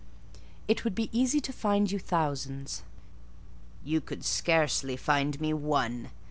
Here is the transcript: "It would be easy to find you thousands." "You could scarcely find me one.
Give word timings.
"It 0.67 0.83
would 0.83 0.95
be 0.95 1.11
easy 1.15 1.39
to 1.41 1.53
find 1.53 1.91
you 1.91 1.99
thousands." 1.99 2.81
"You 3.83 4.01
could 4.01 4.25
scarcely 4.25 4.97
find 4.97 5.39
me 5.39 5.53
one. 5.53 6.09